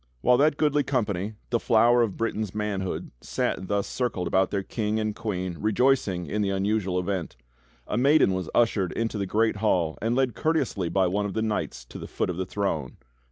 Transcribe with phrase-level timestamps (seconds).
[0.21, 4.99] While that goodly company, the flower of Britain's manhood, sat thus circled about their King
[4.99, 7.35] and Queen rejoicing in the unusual event,
[7.85, 11.43] a maiden was ushered into the great hall and led courteously by one of the
[11.43, 12.97] knights to the foot of the throne.